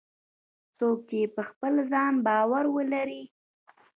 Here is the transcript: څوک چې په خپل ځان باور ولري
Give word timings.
څوک 0.77 0.97
چې 1.09 1.19
په 1.35 1.41
خپل 1.49 1.73
ځان 1.91 2.13
باور 2.27 2.65
ولري 2.75 3.23